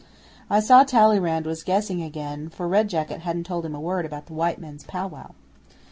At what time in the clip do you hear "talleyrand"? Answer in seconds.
0.83-1.45